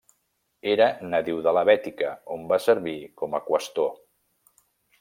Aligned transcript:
Era 0.69 0.87
nadiu 1.09 1.41
de 1.47 1.53
la 1.57 1.63
Bètica 1.69 2.13
on 2.37 2.49
va 2.53 2.59
servir 2.65 2.97
com 3.23 3.37
a 3.37 3.43
qüestor. 3.51 3.93